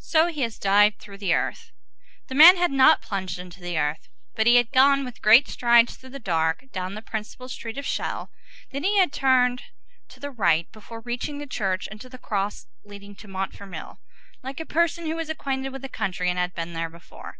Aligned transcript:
So 0.00 0.26
he 0.26 0.40
has 0.40 0.58
dived 0.58 0.98
through 0.98 1.18
the 1.18 1.34
earth." 1.34 1.70
The 2.26 2.34
man 2.34 2.56
had 2.56 2.72
not 2.72 3.00
plunged 3.00 3.38
into 3.38 3.60
the 3.60 3.78
earth, 3.78 4.08
but 4.34 4.48
he 4.48 4.56
had 4.56 4.72
gone 4.72 5.04
with 5.04 5.22
great 5.22 5.46
strides 5.46 5.94
through 5.94 6.10
the 6.10 6.18
dark, 6.18 6.64
down 6.72 6.94
the 6.96 7.00
principal 7.00 7.48
street 7.48 7.78
of 7.78 7.84
Chelles, 7.86 8.28
then 8.72 8.82
he 8.82 8.98
had 8.98 9.12
turned 9.12 9.62
to 10.08 10.18
the 10.18 10.32
right 10.32 10.66
before 10.72 10.98
reaching 11.02 11.38
the 11.38 11.46
church, 11.46 11.86
into 11.86 12.08
the 12.08 12.18
crossroad 12.18 12.72
leading 12.82 13.14
to 13.14 13.28
Montfermeil, 13.28 14.00
like 14.42 14.58
a 14.58 14.66
person 14.66 15.06
who 15.06 15.14
was 15.14 15.28
acquainted 15.30 15.68
with 15.72 15.82
the 15.82 15.88
country 15.88 16.28
and 16.28 16.40
had 16.40 16.56
been 16.56 16.72
there 16.72 16.90
before. 16.90 17.38